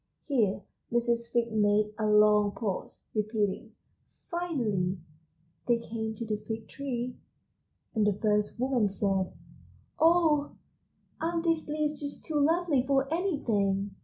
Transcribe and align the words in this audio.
Here 0.25 0.63
Mrs. 0.91 1.27
Fig 1.31 1.51
made 1.51 1.93
a 1.99 2.07
long 2.07 2.53
pause, 2.53 3.03
repeating, 3.13 3.75
"Finally 4.31 4.97
they 5.67 5.77
came 5.77 6.15
to 6.15 6.25
the 6.25 6.37
Fig 6.37 6.67
tree. 6.67 7.17
And 7.93 8.07
the 8.07 8.13
first 8.13 8.59
woman 8.59 8.89
said: 8.89 9.31
'Oh, 9.99 10.55
aren't 11.21 11.43
these 11.43 11.69
leaves 11.69 11.99
just 11.99 12.25
too 12.25 12.39
lovely 12.39 12.83
for 12.87 13.07
anything! 13.13 13.91